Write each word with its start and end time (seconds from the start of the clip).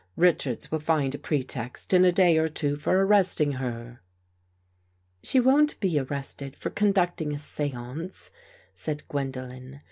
Richards 0.17 0.71
will 0.71 0.79
find 0.79 1.13
a 1.13 1.19
pretext 1.19 1.93
in 1.93 2.03
a 2.05 2.11
day 2.11 2.39
or 2.39 2.47
two 2.47 2.75
for 2.75 2.97
ar 2.97 3.05
resting 3.05 3.51
her."" 3.61 4.01
She 5.23 5.39
won't 5.39 5.79
be 5.79 5.99
arrested 5.99 6.55
for 6.55 6.71
conducting 6.71 7.35
a 7.35 7.37
seance," 7.37 8.31
said 8.73 9.07
Gwendolen. 9.09 9.79